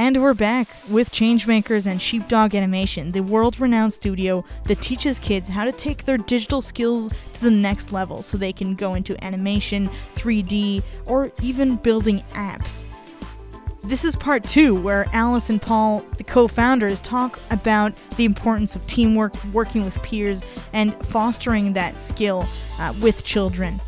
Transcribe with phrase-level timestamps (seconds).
[0.00, 5.46] And we're back with Changemakers and Sheepdog Animation, the world renowned studio that teaches kids
[5.46, 9.22] how to take their digital skills to the next level so they can go into
[9.22, 12.86] animation, 3D, or even building apps.
[13.84, 18.74] This is part two, where Alice and Paul, the co founders, talk about the importance
[18.74, 20.42] of teamwork, working with peers,
[20.72, 22.48] and fostering that skill
[22.78, 23.78] uh, with children.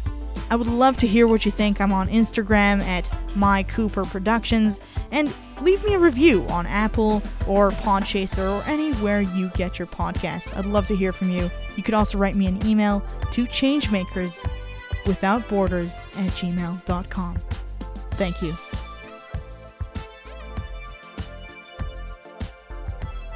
[0.51, 1.81] I would love to hear what you think.
[1.81, 4.79] I'm on Instagram at maicooperproductions
[5.11, 5.33] and
[5.63, 10.57] leave me a review on Apple or Podchaser or anywhere you get your podcasts.
[10.57, 11.51] I'd love to hear from you.
[11.77, 13.01] You could also write me an email
[13.33, 14.45] to changemakers
[15.07, 17.37] without borders at gmail.com.
[18.13, 18.57] Thank you.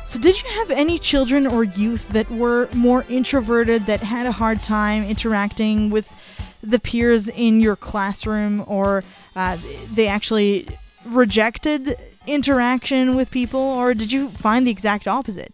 [0.05, 4.33] So, did you have any children or youth that were more introverted, that had a
[4.33, 6.15] hard time interacting with
[6.63, 9.03] the peers in your classroom, or
[9.35, 9.59] uh,
[9.93, 10.69] they actually
[11.05, 15.53] rejected interaction with people, or did you find the exact opposite?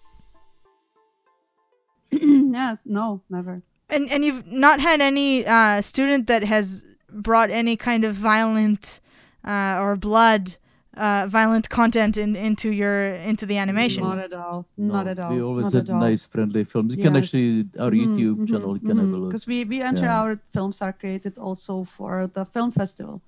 [2.10, 3.62] yes, no, never.
[3.88, 9.00] And and you've not had any uh, student that has brought any kind of violent
[9.46, 10.56] uh, or blood,
[10.96, 14.02] uh, violent content in, into your into the animation.
[14.04, 14.66] Not at all.
[14.78, 15.34] Not No, at all.
[15.34, 16.94] We always Not had nice, friendly films.
[16.96, 18.78] You can actually our YouTube channel.
[18.78, 19.30] You can have a look.
[19.30, 20.20] Because we, we enter Yeah.
[20.20, 23.20] our films are created also for the film festival.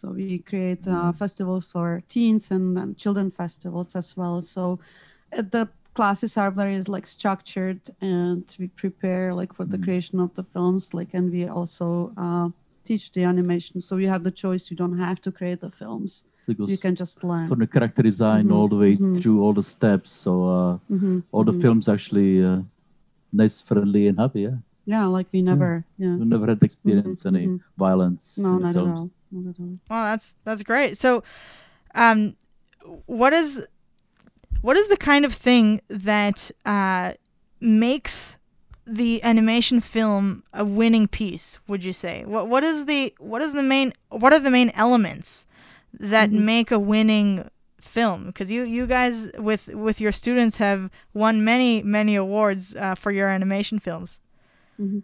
[0.00, 4.42] So we create uh, festivals for teens and, and children festivals as well.
[4.42, 4.80] So
[5.36, 9.84] uh, the classes are very like structured and we prepare like for the Mm.
[9.84, 12.48] creation of the films like and we also uh,
[12.86, 13.80] teach the animation.
[13.80, 14.70] So you have the choice.
[14.70, 16.24] You don't have to create the films.
[16.66, 17.48] You can just learn.
[17.48, 19.16] from the character design Mhm, all the way mhm.
[19.16, 20.10] through all the steps.
[20.12, 21.60] So uh, Mhm, all the mhm.
[21.62, 22.62] films actually uh,
[23.32, 24.42] nice, friendly, and happy.
[24.42, 25.86] Yeah, Yeah, like we never.
[25.98, 26.18] Yeah.
[26.18, 27.60] we never had experience any mhm.
[27.78, 28.76] violence No, not films.
[28.76, 29.10] at all.
[29.30, 29.78] Not at all.
[29.90, 30.96] Well, that's that's great.
[30.98, 31.22] So,
[31.94, 32.36] um,
[33.06, 33.66] what is
[34.62, 37.12] what is the kind of thing that uh,
[37.60, 38.36] makes
[38.86, 41.58] the animation film a winning piece?
[41.68, 42.24] Would you say?
[42.24, 45.46] What what is the what is the main what are the main elements
[45.92, 46.44] that Mhm.
[46.44, 47.50] make a winning
[47.80, 48.26] film?
[48.26, 53.10] Because you you guys with with your students have won many many awards uh, for
[53.12, 54.20] your animation films.
[54.76, 55.00] hmm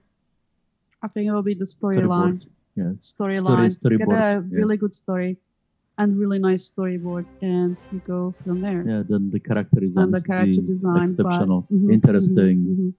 [1.03, 2.41] I think it will be the storyline.
[2.77, 3.71] Yeah, Storyline.
[3.73, 4.41] Story- Get a yeah.
[4.51, 5.39] really good story
[5.99, 8.83] and really nice storyboard, and you go from there.
[8.83, 9.03] yeah.
[9.09, 12.91] Then the character design And the character design, but- exceptional, Mhm, interesting, mhm, mhm.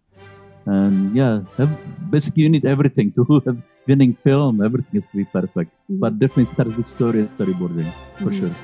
[0.76, 1.44] and yeah.
[1.60, 1.72] Have,
[2.10, 4.64] basically, you need everything to have winning film.
[4.64, 5.72] Everything has to be perfect.
[5.92, 6.00] Mhm.
[6.00, 7.90] But definitely start with story and storyboarding
[8.24, 8.56] for Mhm, sure.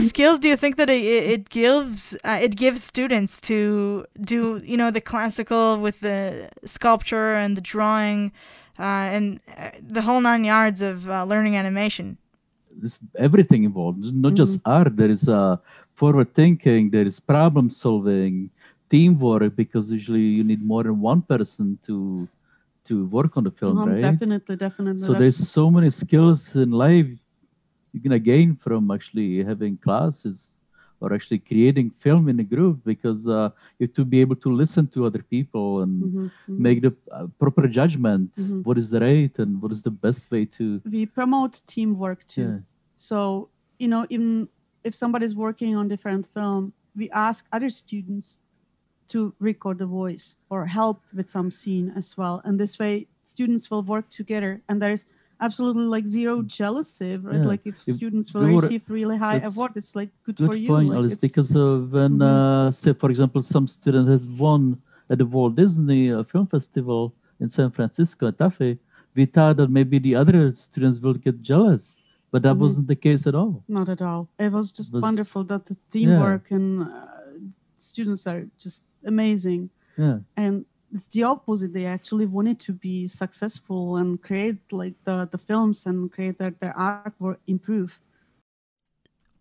[0.00, 1.02] The skills do you think that it,
[1.36, 7.34] it gives uh, it gives students to do you know the classical with the sculpture
[7.34, 8.32] and the drawing
[8.78, 12.16] uh, and uh, the whole nine yards of uh, learning animation?
[12.80, 14.02] There's everything involved.
[14.02, 14.96] There's Not just art.
[14.96, 15.56] There is uh,
[15.96, 16.90] forward thinking.
[16.90, 18.48] There is problem solving,
[18.90, 19.54] teamwork.
[19.56, 21.96] Because usually you need more than one person to
[22.88, 24.02] to work on the film, Um, right?
[24.02, 25.02] Definitely, definitely.
[25.02, 27.10] So def- there's so many skills in life
[27.92, 30.48] you're gonna gain from actually having classes
[31.00, 34.50] or actually creating film in a group because uh, you have to be able to
[34.52, 36.58] listen to other people and Mhm, mhm.
[36.58, 38.30] make the uh, proper judgment.
[38.38, 38.64] Mhm.
[38.64, 42.42] What is the right and what is the best way to we promote teamwork too.
[42.42, 42.58] yeah.
[42.96, 44.48] So, you know, even
[44.84, 48.38] if somebody's working on different film, we ask other students
[49.08, 52.40] to record the voice or help with some scene as well.
[52.44, 55.04] And this way students will work together and there's
[55.40, 57.36] absolutely like zero jealousy, right?
[57.40, 57.46] Yeah.
[57.52, 60.68] Like if, If students will receive really high award, it's like good, Good for you.
[60.68, 61.14] point, like, Alice.
[61.16, 62.68] Because uh, when, Mhm.
[62.68, 64.62] uh, say, for example, some student has won
[65.10, 68.78] at the Walt Disney uh, Film Festival in San Francisco at TAFE,
[69.16, 71.96] we thought that maybe the other students will get jealous,
[72.32, 72.58] but that Mhm.
[72.64, 73.54] wasn't the case at all.
[73.68, 74.28] Not at all.
[74.38, 76.86] It was just Was- wonderful that the teamwork and uh,
[77.78, 79.70] students are just amazing.
[79.98, 80.18] Yeah.
[80.36, 85.38] and it's the opposite they actually wanted to be successful and create like the, the
[85.38, 87.92] films and create their, their artwork improve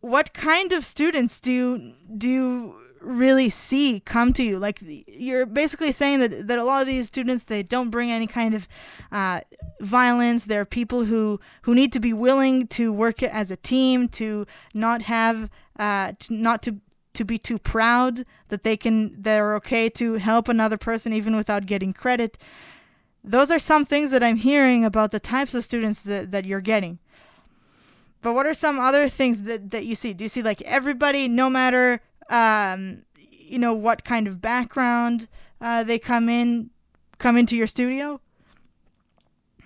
[0.02, 4.60] What kind of students do you, do you really see come to you?
[4.60, 8.28] Like you're basically saying that that a lot of these students they don't bring any
[8.28, 8.68] kind of
[9.12, 9.42] uh,
[9.82, 10.46] violence.
[10.46, 15.04] They're people who who need to be willing to work as a team, to not
[15.04, 16.78] have uh, to, not to
[17.14, 21.66] to be too proud that they can they're okay to help another person even without
[21.66, 22.38] getting credit.
[23.24, 26.62] those are some things that I'm hearing about the types of students that, that you're
[26.62, 27.00] getting.
[28.22, 30.14] But what are some other things that, that you see?
[30.14, 33.04] Do you see like everybody, no matter um,
[33.50, 35.28] you know what kind of background
[35.62, 36.70] uh, they come in,
[37.18, 38.22] come into your studio?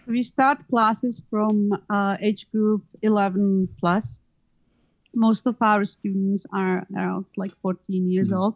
[0.06, 4.18] We start classes from uh, age group 11 plus.
[5.16, 8.38] Most of our students are around like 14 years Mhm.
[8.38, 8.56] old.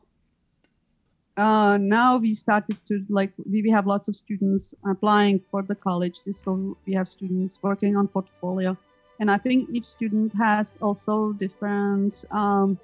[1.38, 5.76] Uh, now we started to like we, we have lots of students applying for the
[5.76, 8.76] colleges, so we have students working on portfolio,
[9.20, 12.80] and I think each student has also different um,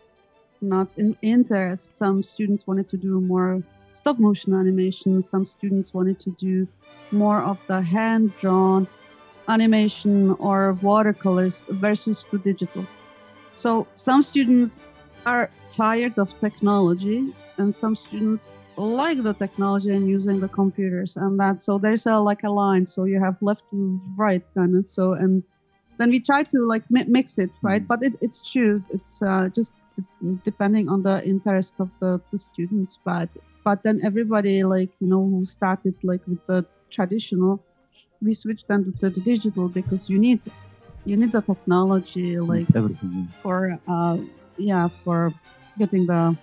[0.61, 1.97] not in interest.
[1.97, 3.63] Some students wanted to do more
[3.95, 5.23] stop motion animation.
[5.23, 6.67] Some students wanted to do
[7.11, 8.87] more of the hand drawn
[9.47, 12.85] animation or watercolors versus the digital.
[13.53, 14.79] So some students
[15.25, 18.47] are tired of technology and some students
[18.77, 21.61] like the technology and using the computers and that.
[21.61, 25.13] So there's a like a line so you have left to right kind of so
[25.13, 25.43] and
[25.99, 27.83] then we try to like mi- mix it right?
[27.83, 27.87] Mhm.
[27.87, 28.83] but it, it's true.
[28.89, 29.73] It's uh, just
[30.43, 33.29] depending on the interest of the, the students but
[33.63, 37.63] but then everybody like you know who started like with the traditional
[38.21, 40.41] we switched them to the digital because you need
[41.05, 43.33] you need the technology like everything.
[43.41, 44.17] for uh
[44.57, 45.33] yeah for
[45.77, 46.37] getting the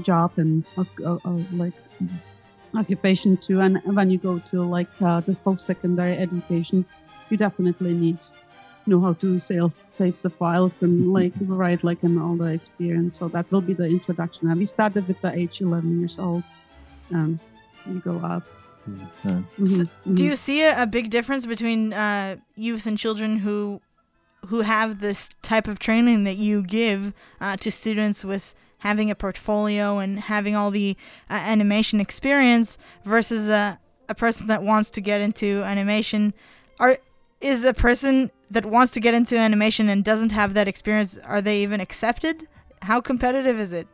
[0.00, 2.20] job and uh, uh, uh, like Mhm.
[2.76, 6.86] occupation too and when you go to like uh, the post-secondary education
[7.30, 8.18] you definitely need
[8.86, 13.18] know how to save save the files and like write like an all the experience
[13.18, 16.44] so that will be the introduction and we started with the age 11 years old
[17.10, 17.40] and
[17.86, 18.44] we go up
[19.24, 19.42] Yeah.
[19.64, 20.28] So, Mhm, Do mhm.
[20.30, 23.80] you see a, a big difference between uh, youth and children who
[24.46, 29.14] who have this type of training that you give uh, to students with having a
[29.14, 30.96] portfolio and having all the
[31.30, 33.78] uh, animation experience versus a,
[34.08, 36.34] a person that wants to get into animation?
[36.80, 36.98] Are
[37.40, 41.40] is a person that wants to get into animation and doesn't have that experience are
[41.40, 42.48] they even accepted?
[42.82, 43.86] How competitive is it?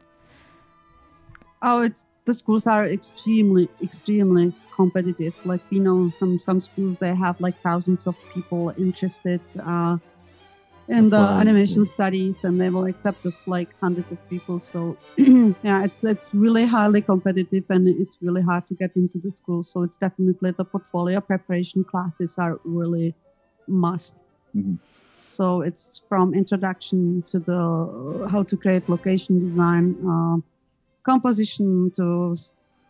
[1.62, 5.34] Oh, it's the schools are extremely, extremely competitive.
[5.44, 9.96] Like we know some some schools they have like thousands of people interested uh,
[10.88, 14.60] in the Applying, animation studies, and they will accept us like hundreds of people.
[14.60, 14.98] So
[15.62, 19.62] yeah, it's it's really highly competitive, and it's really hard to get into the school.
[19.62, 23.14] So it's definitely the portfolio preparation classes are really
[23.68, 24.14] must.
[24.56, 24.78] Mhm.
[25.26, 29.96] So it's from introduction to the how to create location design.
[30.08, 30.38] Uh,
[31.04, 32.36] composition to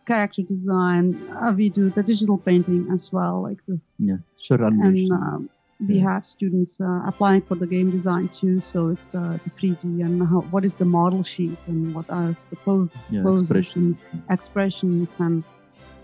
[0.07, 1.15] character design.
[1.41, 3.85] Uh, we do the digital painting as well, like this.
[3.97, 4.17] Yeah.
[4.37, 4.63] Sure.
[4.65, 5.11] animations.
[5.11, 5.49] um,
[5.87, 8.59] We have students uh, applying for the game design too.
[8.59, 12.35] So it's the, the 3D and how, what is the model sheet and what are
[12.49, 13.23] the pose, yeah.
[13.23, 13.99] poses Expressions.
[14.29, 15.43] expressions and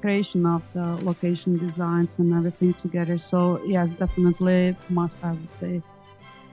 [0.02, 3.20] creation of the location designs and everything together.
[3.20, 5.82] So yes, definitely must I would say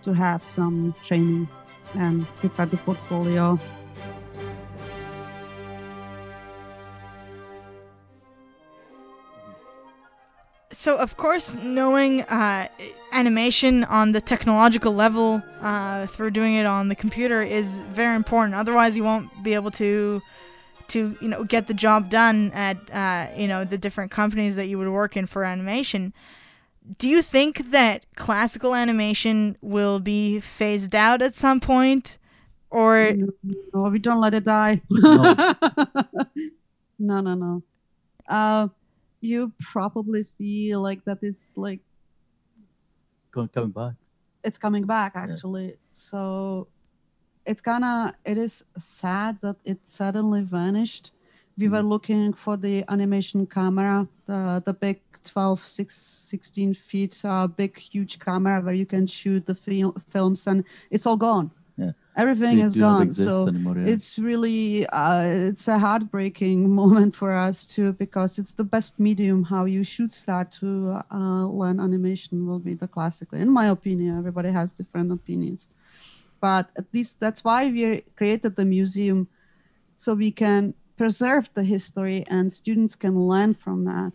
[0.05, 1.49] to have some training
[1.95, 3.59] and prepare the portfolio
[10.73, 12.67] So, of course, knowing uh,
[13.13, 18.55] animation on the technological level uh, through doing it on the computer is very important.
[18.55, 20.23] Otherwise, you won't be able to,
[20.89, 24.67] to you know, get the job done at uh, you know the different companies that
[24.67, 26.15] you would work in for animation.
[26.99, 32.17] Do you think that classical animation will be phased out at some point,
[32.70, 33.29] or No,
[33.75, 34.81] no, we don't let it die.
[34.91, 35.23] No.
[36.99, 37.63] no, no, no.
[39.22, 41.81] You probably see like that is like
[43.32, 43.94] Co- coming back.
[44.44, 45.76] it's coming back actually.
[45.93, 46.69] So
[47.46, 51.12] it's kind of it is sad that it suddenly vanished.
[51.58, 55.94] We were looking for the animation camera, the the big 12, 6,
[56.31, 61.06] 16 feet uh, big huge camera where you can shoot the fil- films, and it's
[61.06, 61.50] all gone.
[62.15, 63.13] Everything They is gone.
[63.15, 63.79] So anymore.
[63.79, 63.93] Yeah.
[63.93, 69.43] it's really uh, it's a heartbreaking moment for us too because it's the best medium
[69.43, 74.19] how you should start to uh, learn animation will be the classical in my opinion
[74.19, 75.67] everybody has different opinions
[76.41, 79.27] but at least that's why we created the museum
[79.97, 84.13] so we can preserve the history and students can learn from that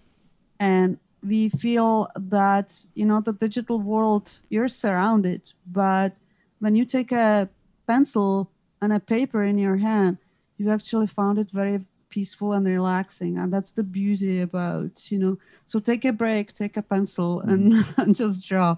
[0.59, 6.15] and we feel that you know the digital world you're surrounded but
[6.59, 7.49] when you take a
[7.87, 8.51] pencil
[8.81, 10.17] and a paper in your hand
[10.57, 11.79] you actually found it very
[12.09, 15.37] peaceful and relaxing and that's the beauty about you know.
[15.65, 17.51] So take a break take a pencil mm-hmm.
[17.51, 18.75] and, and just draw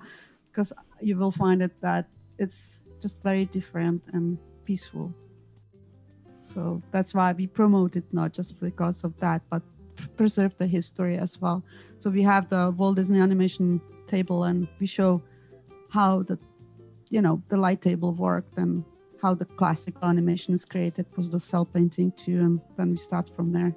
[0.51, 5.13] because you will find it that it's just very different and peaceful.
[6.41, 9.61] So that's why we promote it not just because of that but
[10.17, 11.63] preserve the history as well.
[11.99, 15.21] So we have the Walt Disney animation table, and we show
[15.89, 16.37] how the,
[17.09, 18.83] you know, the light table worked and
[19.21, 23.29] how the classical animation is created was the cel painting too, and then we start
[23.35, 23.73] from there.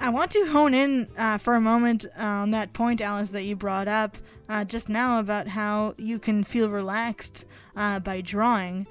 [0.00, 3.54] I want to hone in uh, for a moment on that point, Alice, that you
[3.54, 4.16] brought up
[4.48, 7.44] uh, just now about how you can feel relaxed
[7.76, 8.86] uh, by drawing.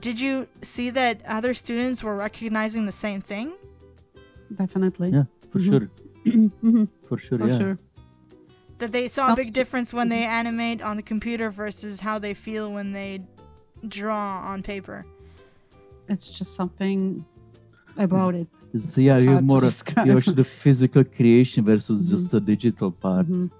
[0.00, 3.52] Did you see that other students were recognizing the same thing?
[4.54, 5.10] Definitely.
[5.10, 5.64] Yeah, for Mhm.
[5.70, 5.90] sure.
[6.26, 7.58] Mhm, For sure, for yeah.
[7.58, 7.78] sure.
[8.78, 12.34] That they saw a big difference when they animate on the computer versus how they
[12.34, 13.20] feel when they
[13.88, 15.06] draw on paper.
[16.08, 17.24] It's just something
[17.96, 18.46] about it.
[18.72, 22.10] It's, yeah, you hard have more of you actually the physical creation versus Mhm.
[22.10, 23.26] just the digital part.
[23.26, 23.50] Mhm.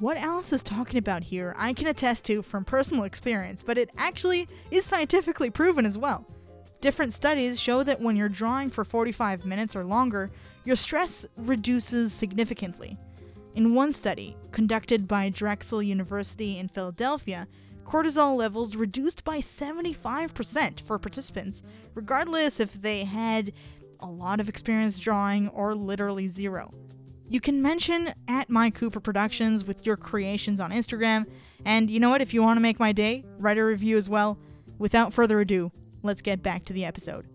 [0.00, 3.88] What Alice is talking about here, I can attest to from personal experience, but it
[3.96, 6.26] actually is scientifically proven as well.
[6.80, 10.30] Different studies show that when you're drawing for 45 minutes or longer,
[10.64, 12.98] your stress reduces significantly.
[13.54, 17.46] In one study, conducted by Drexel University in Philadelphia,
[17.84, 21.62] cortisol levels reduced by 75% for participants,
[21.94, 23.52] regardless if they had
[24.00, 26.72] a lot of experience drawing or literally zero.
[27.28, 31.26] You can mention at Mai Cooper Productions with your creations on Instagram.
[31.64, 32.20] And you know what?
[32.20, 34.38] If you want to make my day, write a review as well.
[34.78, 35.72] Without further ado,
[36.02, 37.31] let's get back to the episode.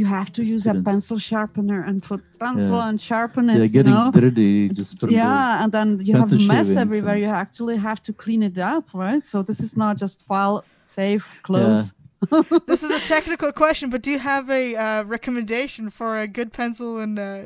[0.00, 2.88] You have to use a pencil sharpener and put pencil Yeah.
[2.88, 3.56] and sharpen it.
[3.56, 4.10] Yeah, you getting know?
[4.20, 7.14] dirty just from the yeah, and then you have pencil mess everywhere.
[7.14, 9.24] and- You actually have to clean it up, right?
[9.32, 10.56] So this is not just file,
[10.96, 11.92] save, close.
[12.70, 16.50] This is a technical question, but do you have a uh, recommendation for a good
[16.60, 17.42] pencil and uh,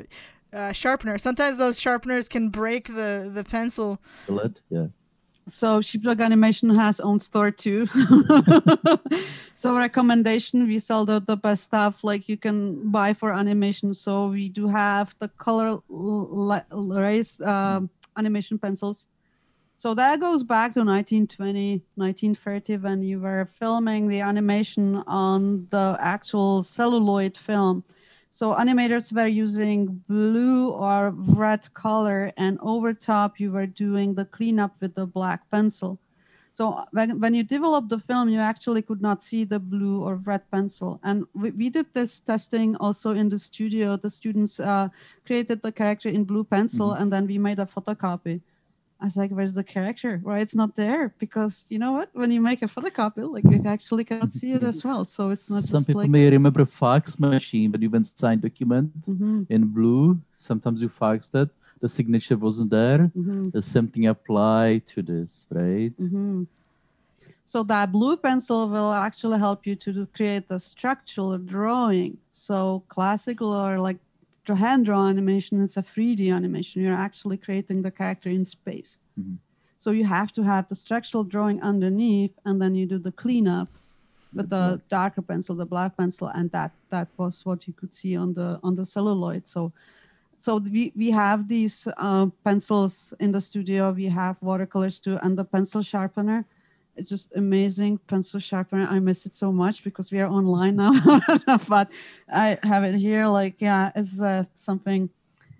[0.59, 1.15] uh, sharpener?
[1.27, 3.89] Sometimes those sharpeners can break the, the pencil.
[4.27, 4.57] palette.
[4.69, 4.87] Yeah.
[5.49, 7.87] So Sheepdog Animation has own store too.
[9.55, 13.93] so recommendation, we sell the, the best stuff like you can buy for animation.
[13.93, 19.07] So we do have the color l- l- race um animation pencils.
[19.77, 25.97] So that goes back to 1920, 1930 when you were filming the animation on the
[25.99, 27.83] actual celluloid film.
[28.31, 34.25] So animators were using blue or red color, and over top you were doing the
[34.25, 35.99] cleanup with the black pencil.
[36.53, 40.15] So when, when you develop the film, you actually could not see the blue or
[40.15, 40.99] red pencil.
[41.03, 43.97] And we, we did this testing also in the studio.
[43.97, 44.89] The students uh,
[45.25, 48.41] created the character in blue pencil, and then we made a photocopy.
[49.01, 50.19] I was like, "Where's the character?
[50.23, 52.09] Why it's not there?" Because you know what?
[52.13, 55.05] When you make a photocopy, like you actually cannot see it as well.
[55.05, 56.11] So it's not Some people like.
[56.11, 60.19] may remember fax machine, but you went sign document Mhm, in blue.
[60.37, 61.49] Sometimes you faxed it.
[61.81, 63.11] The signature wasn't there.
[63.15, 63.51] mhm.
[63.53, 65.93] The same thing apply to this, right?
[65.97, 66.43] hmm
[67.45, 72.17] So that blue pencil will actually help you to create the structural drawing.
[72.31, 73.99] So classical or like
[74.45, 76.81] dra- hand draw animation is a 3D animation.
[76.81, 78.97] You're actually creating the character in space.
[79.19, 79.39] Mhm.
[79.79, 83.69] So you have to have the structural drawing underneath, and then you do the cleanup
[84.33, 88.15] with the darker pencil, the black pencil, and that that was what you could see
[88.15, 89.47] on the on the celluloid.
[89.47, 89.73] So
[90.39, 95.37] so we, we have these uh, pencils in the studio we have watercolors too and
[95.37, 96.45] the pencil sharpener
[96.95, 97.99] it's just amazing.
[98.07, 98.87] Pencil sharpener.
[98.87, 100.93] I miss it so much because we are online now.
[101.67, 101.91] But
[102.31, 103.27] i have it here.
[103.27, 105.09] Like yeah it's uh, something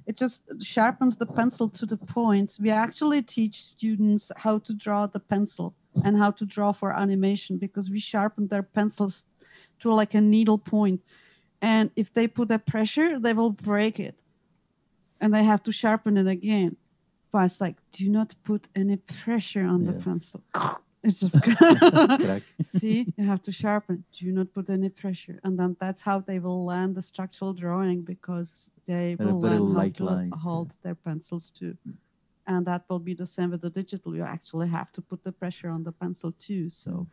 [0.08, 2.58] it just sharpens the pencil to the point.
[2.60, 5.74] We actually teach students how to draw the pencil
[6.04, 9.24] and how to draw for animation because we sharpen their pencils
[9.82, 10.72] to like a needle point.
[10.72, 11.02] point
[11.62, 14.16] and if they put a pressure they will break it.
[15.22, 16.76] And they have to sharpen it again.
[17.32, 20.42] But it's like, do not put any pressure on the pencil.
[21.04, 22.46] It's just Correct.
[22.80, 24.04] see, you have to sharpen.
[24.20, 28.02] Do not put any pressure, and then that's how they will learn the structural drawing
[28.04, 30.40] because they And will learn how to lines, yeah.
[30.40, 31.76] hold their pencils too.
[32.48, 34.16] And that will be the same with the digital.
[34.16, 36.70] You actually have to put the pressure on the pencil too.
[36.70, 37.08] So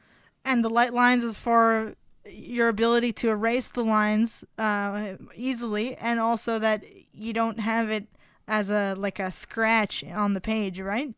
[0.45, 1.95] And the light lines is for
[2.27, 8.07] your ability to erase the lines uh, easily, and also that you don't have it
[8.47, 11.15] as a like a scratch on the page, right?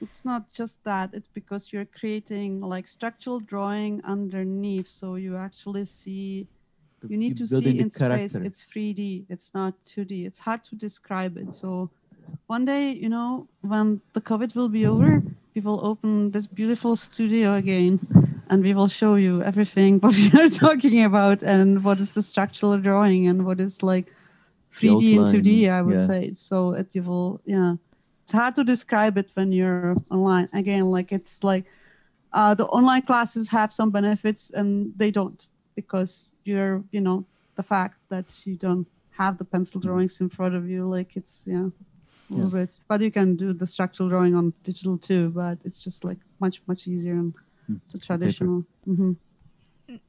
[0.00, 5.84] It's not just that it's because you're creating like structural drawing underneath so you actually
[5.84, 6.46] see
[7.08, 8.42] you need to see in space character.
[8.42, 11.90] it's 3d it's not 2d it's hard to describe it so
[12.46, 15.22] one day you know when the covid will be over
[15.54, 17.98] we will open this beautiful studio again
[18.50, 22.22] and we will show you everything what we are talking about and what is the
[22.22, 24.06] structural drawing and what is like
[24.80, 26.06] 3d and 2d i would yeah.
[26.06, 27.74] say so it you will yeah
[28.28, 30.50] it's hard to describe it when you're online.
[30.52, 31.64] Again like it's like
[32.34, 37.24] uh, the online classes have some benefits and they don't because you're you know
[37.56, 41.42] the fact that you don't have the pencil drawings in front of you like it's
[41.46, 41.68] yeah
[42.30, 45.82] a little bit but you can do the structural drawing on digital too but it's
[45.82, 47.34] just like much much easier on
[47.70, 48.64] Mm, the traditional.
[48.84, 49.12] Hmm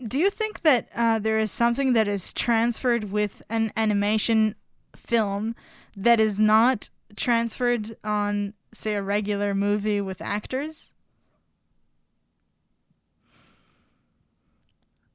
[0.05, 4.55] Do you think that uh, there is something that is transferred with an animation
[4.95, 5.55] film
[5.95, 10.93] that is not transferred on, say, a regular movie with actors?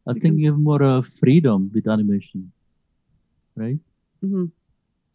[0.06, 2.52] I think you have more uh, freedom with animation,
[3.56, 3.78] right?
[4.20, 4.46] hmm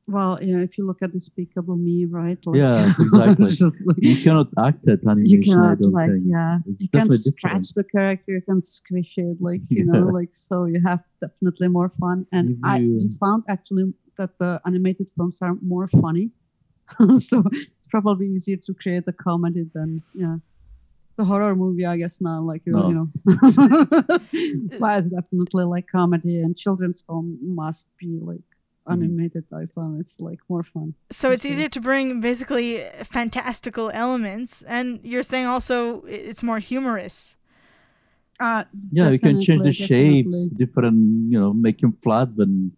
[0.08, 3.46] well yeah if you look at despicable me right like, Yeah, exactly.
[3.86, 5.54] like- You cannot act that you animation.
[5.54, 6.24] I cannot don't like think.
[6.26, 7.76] yeah It's you can definitely scratch different.
[7.76, 11.90] the character you can squish it like you know like so you have definitely more
[12.02, 16.30] fun and If i we found actually that the animated films are more funny
[17.20, 20.38] so it's probably easier to create a comedy than yeah
[21.18, 22.88] the horror movie i guess now like you, No.
[22.88, 23.08] you know
[24.80, 28.42] but it's definitely like comedy and children's film must be like
[28.90, 29.02] Mm-hmm.
[29.04, 31.54] animated i found it's like more fun So it's Okay.
[31.54, 37.36] easier to bring basically fantastical elements, and you're saying also it's more humorous.
[38.40, 40.52] uh Yeah, you can change the definitely, shapes, definitely.
[40.56, 40.98] different,
[41.32, 42.72] you know, make them flat when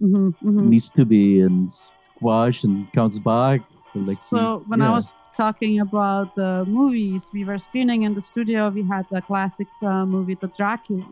[0.00, 0.70] Mhm, mhm.
[0.70, 1.72] needs to be, and
[2.20, 3.62] squash and comes back.
[3.94, 8.68] Like so when I was talking about the movies we were screening in the studio,
[8.68, 11.04] we had the classic uh, movie, The Dracula,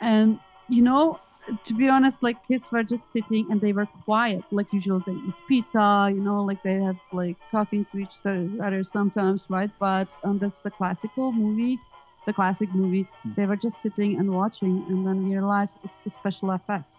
[0.00, 1.20] and you know,
[1.64, 4.44] to be honest, like kids were just sitting and they were quiet.
[4.50, 8.82] Like usually they eat pizza, you know, like they have like talking to each other
[8.84, 9.70] sometimes, right?
[9.78, 11.78] But on the, the classical movie,
[12.26, 13.36] the classic movie, Mm.
[13.36, 16.96] they were just sitting and watching, and then we realized it's the special effects.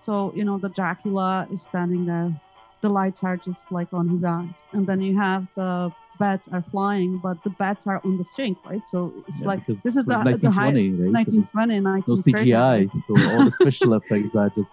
[0.00, 2.32] So you know, the Dracula is standing there
[2.84, 4.58] the lights are just like on his eyes.
[4.74, 8.56] And then you have the bats are flying, but the bats are on the string,
[8.64, 8.82] right?
[8.92, 11.18] So it's Yeah, like this is it was the, the high 1920, right?
[11.26, 14.72] There was 1920, No CGI, so all the special effects are just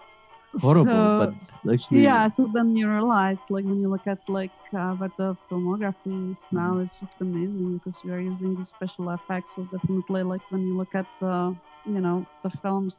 [0.60, 1.08] horrible.
[1.08, 4.92] So- but actually, yeah, so then you realize, like when you look at like uh,
[5.00, 9.52] what the filmography is now, it's just amazing because we are using these special effects.
[9.56, 12.96] So definitely, like when you look at the, you know, the films,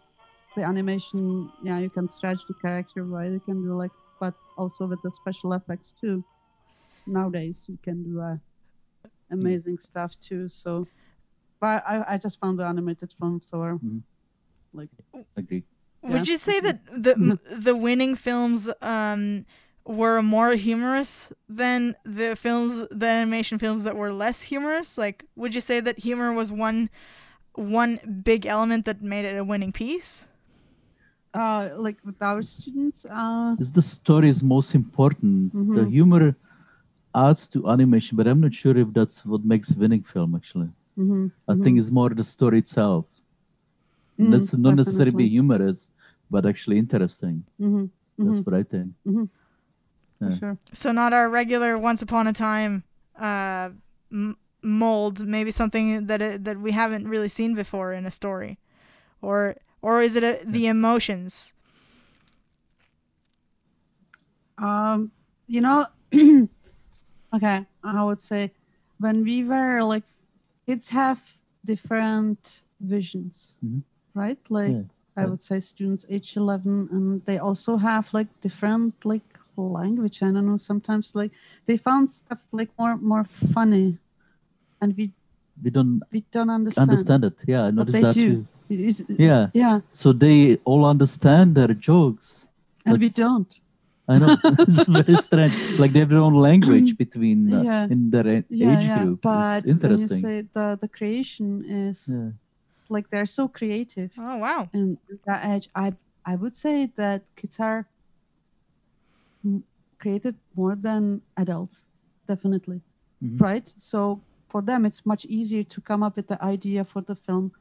[0.55, 3.31] the animation, yeah, you can stretch the character, right?
[3.31, 3.91] You can do like,
[4.23, 6.23] but also with the special effects too.
[7.07, 8.37] Nowadays, you can do uh,
[9.31, 10.49] amazing stuff too.
[10.49, 10.89] So,
[11.61, 14.03] but I, I just found the animated films so are Mhm.
[14.73, 14.89] like
[15.37, 15.63] agree.
[16.01, 19.45] Would you say that the the winning films um,
[19.85, 24.97] were more humorous than the films, the animation films that were less humorous?
[24.97, 26.89] Like, would you say that humor was one
[27.55, 30.25] one big element that made it a winning piece?
[31.33, 35.53] Uh like with our students uh Is the story is most important.
[35.73, 35.89] The Mhm.
[35.95, 36.35] humor
[37.15, 40.35] adds to animation, but I'm not sure if that's what makes winning film.
[40.35, 41.63] Actually, mhm, I mhm.
[41.63, 43.05] think it's more the story itself.
[44.19, 45.89] Mm, That's not necessarily be humorous,
[46.29, 47.43] but actually interesting.
[47.59, 48.93] Mhm, That's mhm, what I think.
[50.19, 50.37] for yeah.
[50.39, 50.57] sure.
[50.73, 52.83] So not our regular Once Upon a Time
[53.19, 53.69] uh,
[54.11, 58.57] m- mold, maybe something that it, that we haven't really seen before in a story,
[59.21, 61.53] or or is it a, the emotions?
[64.57, 65.11] Um,
[65.47, 65.85] you know,
[67.35, 68.51] okay, I would say
[68.99, 70.03] when we were like,
[70.65, 71.19] kids have
[71.65, 73.81] different visions, Mhm.
[74.15, 74.39] right?
[74.49, 74.83] Like, Yeah,
[75.17, 80.23] I would say students age 11, and they also have like different like language.
[80.23, 80.57] I don't know.
[80.57, 81.31] Sometimes like
[81.67, 83.97] they found stuff like more more funny,
[84.81, 85.11] and we
[85.63, 86.89] We don't we don't understand.
[86.89, 87.35] understand it.
[87.45, 88.27] Yeah, I noticed that do.
[88.27, 88.47] too.
[88.69, 89.47] It is- Yeah.
[89.53, 92.45] yeah, So they all understand their jokes.
[92.85, 93.51] and we don't.
[94.09, 95.55] I know it's very strange.
[95.79, 97.87] Like they have their own language between uh, Yeah.
[97.89, 99.03] in their a- Yeah, age yeah.
[99.03, 99.21] group.
[99.21, 100.21] But it's interesting.
[100.21, 102.31] when you say the the creation is yeah.
[102.89, 104.61] like they're so creative Oh wow!
[104.73, 104.97] and
[105.27, 105.87] that age i
[106.31, 107.79] i would say that kids are
[109.45, 109.63] m-
[110.01, 111.77] creative more than adults
[112.27, 112.79] definitely
[113.23, 113.39] Mhm.
[113.47, 113.99] right so
[114.51, 117.51] for them it's much easier to come up with the idea for the film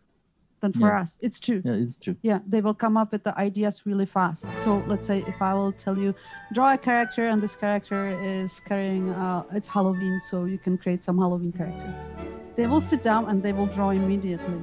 [0.63, 1.03] than for Yeah.
[1.03, 1.11] us.
[1.21, 1.61] It's true.
[1.65, 2.17] Yeah, it's true.
[2.31, 4.43] yeah they will come up with the ideas really fast.
[4.65, 6.11] So let's say if i will tell you
[6.57, 8.01] draw a character and this character
[8.37, 11.91] is carrying uh, it's halloween so you can create some halloween character.
[12.57, 14.61] They will sit down and they will draw immediately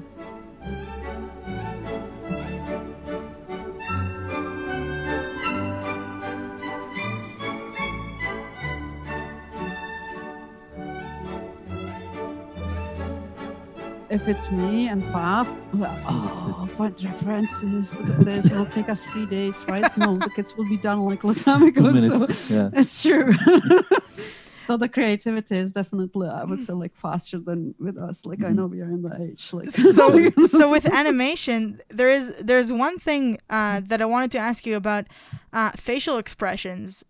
[14.10, 17.94] if it's me and Bob, oh, what references?
[17.96, 18.46] Look at this.
[18.48, 19.96] It'll take us three days, right?
[19.98, 21.92] No, the kids will be done like a long time ago.
[21.92, 22.28] Two so.
[22.54, 22.70] Yeah.
[22.74, 23.34] it's true.
[24.66, 28.50] so the creativity is definitely i would say like faster than with us like i
[28.50, 28.56] Mhm.
[28.56, 33.00] know we are in the age like so so with animation there is there's one
[33.00, 35.06] thing uh, that i wanted to ask you about
[35.54, 37.04] uh, facial expressions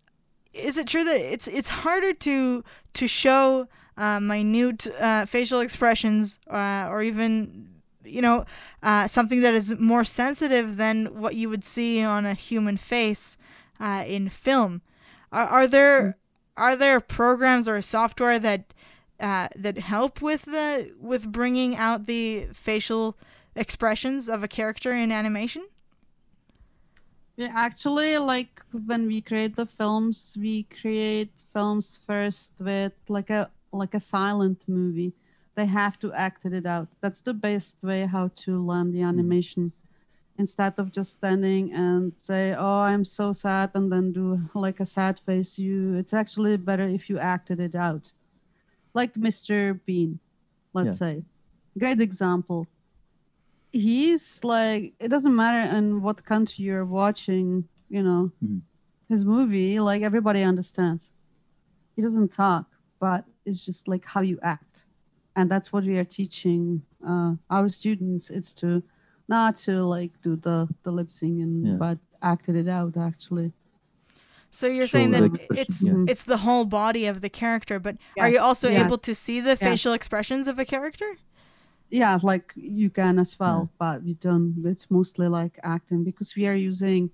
[0.54, 3.66] is it true that it's it's harder to to show
[4.00, 7.68] uh, minute uh, facial expressions uh, or even
[8.04, 8.44] you know
[8.82, 13.36] uh, something that is more sensitive than what you would see on a human face
[13.78, 14.82] uh, in film
[15.32, 16.16] are, are there
[16.56, 18.74] are there programs or software that
[19.20, 23.16] uh, that help with the with bringing out the facial
[23.54, 25.66] expressions of a character in animation?
[27.36, 33.50] Yeah, actually, like when we create the films, we create films first with like a
[33.72, 35.14] like a silent movie.
[35.56, 36.88] They have to act it out.
[37.00, 39.72] That's the best way how to learn the animation.
[40.38, 44.86] Instead of just standing and say, "Oh, I'm so sad," and then do like a
[44.86, 48.12] sad face, you it's actually better if you acted it out.
[48.94, 49.74] Like Mr.
[49.86, 50.20] Bean,
[50.74, 51.24] let's say.
[51.78, 52.68] Great example
[53.72, 58.62] he's like it doesn't matter in what country you're watching you know Mhm.
[59.08, 61.12] his movie like everybody understands
[61.96, 62.66] he doesn't talk
[63.00, 64.84] but it's just like how you act
[65.36, 68.82] and that's what we are teaching uh, our students it's to
[69.28, 71.74] not to like do the the lip syncing Yeah.
[71.78, 73.52] but acted it out actually
[74.52, 75.24] So you're Show saying that
[75.62, 76.04] it's yeah.
[76.10, 78.84] it's the whole body of the character, but are you also yes.
[78.84, 81.10] able to see the facial expressions of a character?
[81.92, 86.46] yeah like you can as well but we don't it's mostly like acting because we
[86.50, 87.10] are using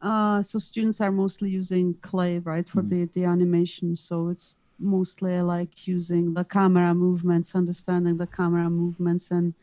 [0.00, 2.88] uh so students are mostly using clay right for Mhm.
[2.92, 9.30] the the animation so it's mostly like using the camera movements understanding the camera movements
[9.30, 9.54] and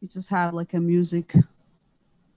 [0.00, 1.34] you just have like a music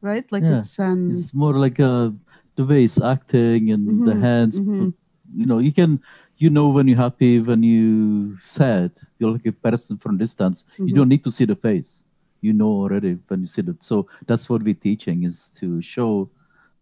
[0.02, 2.12] right like Yeah, it's um It's more like uh,
[2.56, 4.62] the way it's acting and the Mhm, hands.
[4.72, 4.94] mhm.
[5.34, 6.00] You know, you can,
[6.38, 8.92] you know, when you're happy, when you sad.
[9.20, 10.64] You're like a person from distance.
[10.86, 10.96] You Mhm.
[10.96, 12.04] don't need to see the face.
[12.42, 13.84] You know already when you see it.
[13.84, 16.30] So that's what we're teaching is to show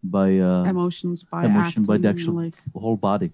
[0.02, 3.32] by uh, emotions by emotion, by the actual like whole body.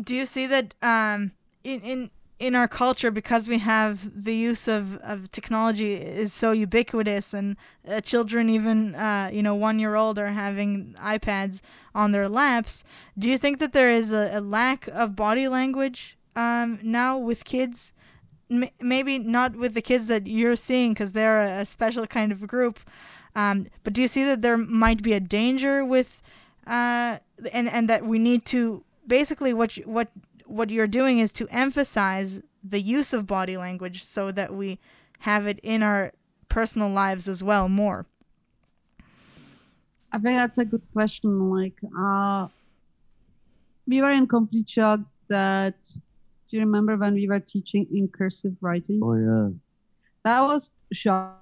[0.00, 1.32] Do you see that um,
[1.64, 2.10] in in
[2.42, 7.56] in our culture because we have the use of, of technology is so ubiquitous and
[7.86, 11.60] uh, children even uh, you know one year old are having iPads
[11.94, 12.82] on their laps
[13.16, 17.44] do you think that there is a, a lack of body language um, now with
[17.44, 17.92] kids?
[18.50, 22.32] M- maybe not with the kids that you're seeing because they're a, a special kind
[22.32, 22.80] of group
[23.36, 26.20] um, but do you see that there might be a danger with
[26.66, 27.18] uh,
[27.52, 30.08] and and that we need to basically what you, what
[30.46, 34.78] what you're doing is to emphasize the use of body language so that we
[35.20, 36.12] have it in our
[36.48, 38.06] personal lives as well more.
[40.12, 41.50] I think that's a good question.
[41.50, 42.48] Like, uh,
[43.86, 45.76] we were in complete shock that.
[46.50, 49.00] Do you remember when we were teaching in cursive writing?
[49.02, 49.48] Oh yeah.
[50.24, 51.40] That was shock.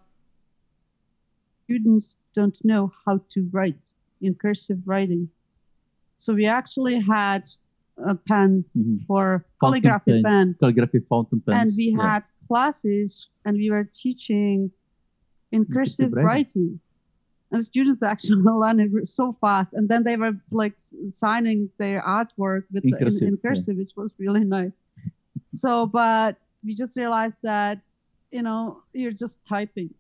[1.65, 3.75] Students don't know how to write
[4.23, 5.29] in cursive writing.
[6.21, 7.43] So we actually had
[7.97, 9.07] a pen Mhm.
[9.07, 11.71] for Fountain calligraphy pens, pen, Calligraphy fountain pens.
[11.71, 12.03] and we yeah.
[12.13, 14.71] had classes, and we were teaching
[15.53, 16.25] in cursive writing.
[16.27, 16.81] writing.
[17.53, 20.75] And students actually learned it so fast, and then they were like
[21.15, 23.49] signing their artwork with In the, cursive, in yeah.
[23.49, 24.73] cursive, which was really nice.
[25.53, 27.81] so, but we just realized that
[28.31, 29.91] you know you're just typing,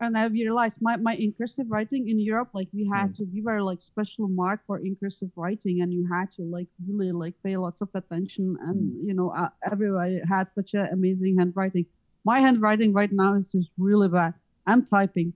[0.00, 3.16] and I realized my my in cursive writing in Europe, like we had Mm.
[3.16, 6.68] to, we were like special mark for in cursive writing, and you had to like
[6.86, 9.06] really like pay lots of attention, and Mm.
[9.08, 11.86] you know uh, everybody had such an amazing handwriting.
[12.24, 14.34] My handwriting right now is just really bad.
[14.66, 15.32] I'm typing.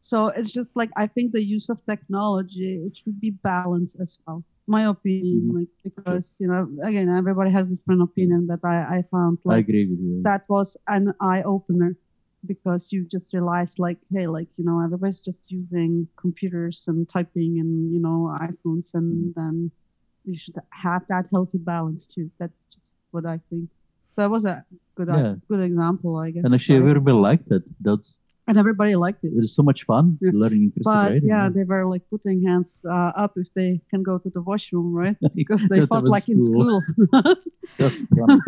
[0.00, 4.18] So it's just like I think the use of technology it should be balanced as
[4.26, 4.44] well.
[4.66, 5.54] My opinion, Mhm.
[5.54, 9.68] like because you know again everybody has different opinion, but I I found like I
[9.68, 10.22] agree with you.
[10.22, 11.96] that was an eye opener
[12.46, 17.58] because you just realize like hey like you know everybody's just using computers and typing
[17.60, 19.70] and you know iPhones and then
[20.24, 22.30] you should have that healthy balance too.
[22.38, 23.68] That's just what I think.
[24.16, 24.64] So it was a
[24.96, 25.34] good Yeah.
[25.48, 26.44] good example, I guess.
[26.44, 26.88] and actually, right?
[26.90, 27.62] everybody liked it.
[27.80, 28.14] That's
[28.48, 29.28] and everybody liked it.
[29.36, 30.32] it was so much fun Yeah.
[30.34, 31.28] learning in But writing.
[31.28, 34.92] yeah, they were like putting hands uh, up if they can go to the washroom,
[34.92, 35.16] right?
[35.34, 36.82] Because they felt like in school.
[37.80, 38.40] Fun.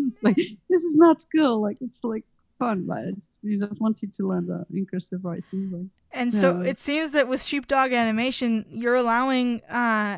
[0.00, 0.36] it's like
[0.70, 1.60] this is not school.
[1.60, 2.24] Like it's like
[2.64, 3.04] fun, but
[3.42, 5.62] you just want you to learn the in cursive writing.
[5.74, 5.88] Like,
[6.20, 6.70] And so Yeah.
[6.70, 8.50] it seems that with sheepdog animation,
[8.82, 9.46] you're allowing
[9.82, 10.14] uh,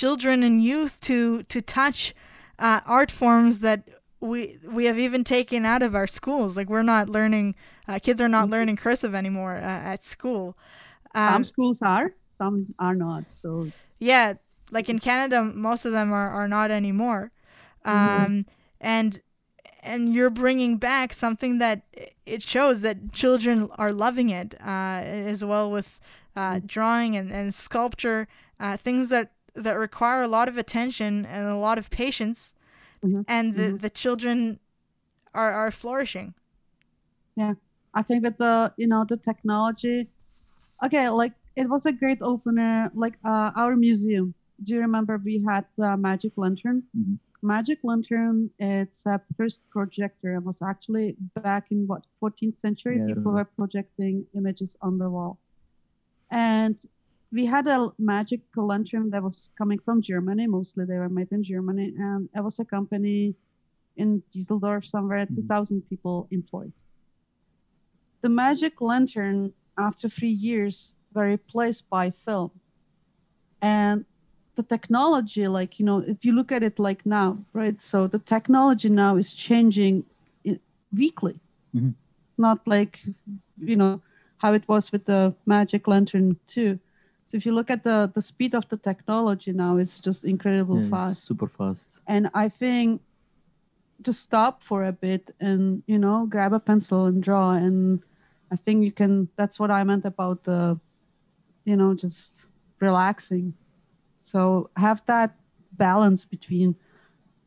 [0.00, 1.18] children and youth to
[1.52, 2.00] to touch
[2.66, 3.80] uh, art forms that
[4.20, 4.38] we
[4.76, 6.56] we have even taken out of our schools.
[6.58, 7.54] Like we're not learning,
[7.88, 8.52] uh, kids are not Mhm.
[8.54, 10.44] learning cursive anymore uh, at school.
[11.14, 13.24] some Um, schools are, some are not.
[13.42, 14.34] So yeah,
[14.70, 17.30] like in Canada, most of them are, are not anymore.
[17.84, 18.44] Um, Mhm.
[18.80, 19.20] and
[19.88, 21.78] and you're bringing back something that
[22.34, 25.00] it shows that children are loving it uh,
[25.32, 25.88] as well with
[26.36, 28.20] uh, drawing and, and sculpture,
[28.60, 29.26] uh, things that
[29.64, 32.40] that require a lot of attention and a lot of patience,
[33.04, 33.24] Mhm.
[33.26, 33.80] and the, Mhm.
[33.84, 34.58] the children
[35.34, 36.34] are, are flourishing.
[37.36, 37.54] Yeah.
[37.94, 39.98] I think that the you know the technology,
[40.84, 42.90] okay, like it was a great opener.
[42.94, 44.34] Like uh, our museum.
[44.64, 46.82] Do you remember we had the Magic Lantern?
[46.96, 47.18] Mhm.
[47.42, 48.50] Magic Lantern.
[48.58, 50.34] It's a first projector.
[50.34, 52.98] It was actually back in what 14th century.
[52.98, 55.38] Yeah, people were projecting images on the wall,
[56.30, 56.76] and
[57.30, 60.46] we had a magic lantern that was coming from Germany.
[60.46, 63.34] Mostly they were made in Germany, and it was a company
[63.96, 65.26] in Düsseldorf somewhere.
[65.26, 65.34] Mhm.
[65.34, 66.72] 2,000 people employed
[68.20, 72.50] the magic lantern after three years were replaced by film
[73.62, 74.04] and
[74.58, 77.80] the technology like you know if you look at it like now right?
[77.80, 80.04] So the technology now is changing
[80.92, 81.40] weekly.
[81.74, 81.94] Mhm.
[82.38, 83.00] not like
[83.64, 84.00] you know
[84.38, 86.78] how it was with the magic lantern too.
[87.26, 90.80] So if you look at the the speed of the technology now it's just incredible
[90.80, 91.24] Yeah, fast.
[91.26, 91.88] super fast.
[92.06, 93.02] and I think
[94.04, 98.00] to stop for a bit and you know grab a pencil and draw and
[98.52, 100.78] I think you can that's what I meant about the
[101.64, 102.46] you know just
[102.80, 103.54] relaxing
[104.30, 105.30] so have that
[105.72, 106.74] balance between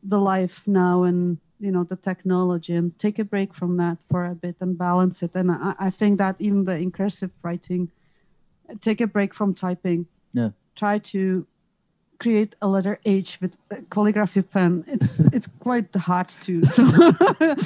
[0.02, 4.26] the life now and you know the technology and take a break from that for
[4.26, 7.90] a bit and balance it and I, I think that even the inclusive writing
[8.80, 10.50] take a break from typing Yeah.
[10.74, 11.46] try to
[12.18, 14.84] create a letter H with a calligraphy pen.
[14.86, 16.64] It's it's quite hard to.
[16.66, 16.84] So,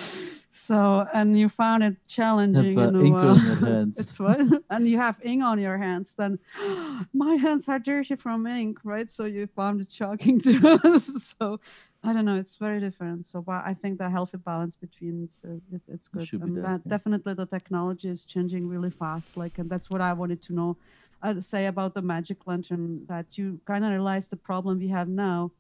[0.67, 2.79] so and you found it challenging.
[2.79, 3.99] Have, uh, ink on your hands.
[3.99, 6.15] it's what, and you have ink on your hands.
[6.17, 6.39] Then
[7.15, 9.13] my hands are dirty from ink, right?
[9.13, 11.11] So you found it shocking to us.
[11.39, 11.61] so.
[12.05, 12.37] I don't know.
[12.37, 13.27] It's very different.
[13.27, 16.83] So, but I think the healthy balance between it's, uh, it's, good, be and that
[16.85, 16.91] yeah.
[16.91, 19.37] definitely the technology is changing really fast.
[19.37, 20.77] Like, and that's what I wanted to know
[21.23, 25.09] I'd say about the magic lantern that you kind of realize the problem we have
[25.09, 25.51] now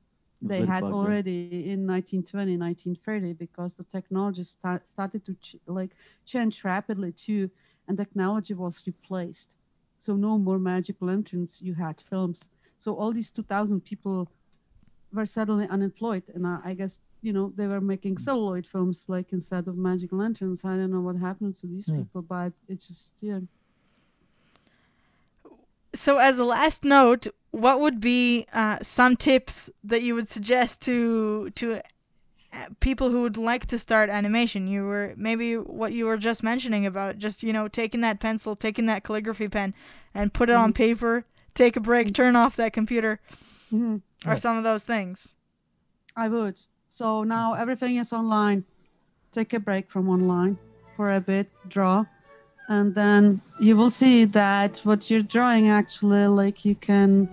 [0.42, 1.14] they had fast, yeah.
[1.14, 5.90] already in 1920 1930 because the technology start, started to ch- like
[6.26, 7.50] change rapidly too
[7.88, 9.54] and technology was replaced
[10.00, 12.48] so no more magic lanterns you had films
[12.80, 14.28] so all these 2000 people
[15.12, 19.32] were suddenly unemployed and I, I guess you know they were making celluloid films like
[19.32, 21.96] instead of magic lanterns i don't know what happened to these Yeah.
[21.96, 23.40] people but it just yeah
[25.94, 30.82] So, as a last note, what would be uh, some tips that you would suggest
[30.82, 31.80] to to
[32.52, 34.66] uh, people who would like to start animation?
[34.66, 38.56] You were maybe what you were just mentioning about just you know taking that pencil,
[38.56, 39.72] taking that calligraphy pen,
[40.14, 40.76] and put it on Mhm.
[40.76, 41.24] paper.
[41.54, 43.20] Take a break, turn off that computer,
[43.72, 44.02] Mhm.
[44.26, 45.34] or some of those things.
[46.14, 46.56] I would.
[46.90, 48.64] So now everything is online.
[49.32, 50.58] Take a break from online
[50.96, 52.04] for a bit, draw,
[52.68, 57.28] and then you will see that what you're drawing actually, like you can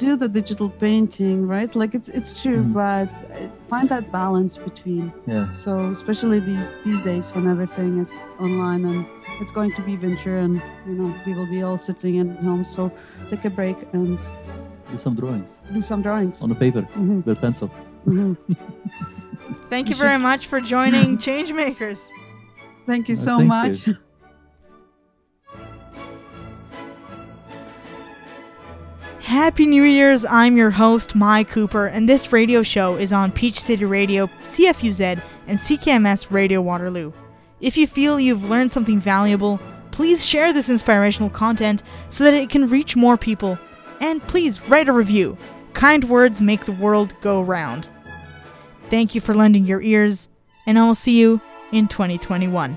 [0.00, 1.72] do the digital painting, right?
[1.82, 2.72] Like it's it's true, Mhm.
[2.82, 5.12] but uh, find that balance between.
[5.26, 5.46] Yeah.
[5.64, 8.10] So especially these these days when everything is
[8.46, 9.00] online and
[9.40, 10.54] it's going to be winter and
[10.88, 12.64] you know we will be all sitting at home.
[12.64, 12.90] So
[13.30, 14.18] take a break and
[14.92, 16.36] Do some drawings do some drawings.
[16.42, 17.68] on the paper Mhm, with pencil.
[18.06, 18.36] mhm.
[19.70, 22.00] Thank You you very much for joining Changemakers.
[22.86, 23.86] Thank you Uh, so thank much.
[23.86, 23.94] you.
[29.30, 30.24] Happy New Year's!
[30.24, 35.22] I'm your host, Mai Cooper, and this radio show is on Peach City Radio, CFUZ,
[35.46, 37.12] and CKMS Radio Waterloo.
[37.60, 39.60] If you feel you've learned something valuable,
[39.92, 43.56] please share this inspirational content so that it can reach more people.
[44.00, 45.38] And please write a review.
[45.74, 47.88] Kind words make the world go round.
[48.88, 50.26] Thank you for lending your ears,
[50.66, 51.40] and I will see you
[51.70, 52.76] in 2021.